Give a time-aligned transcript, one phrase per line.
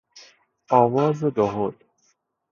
[0.69, 1.73] آواز دهل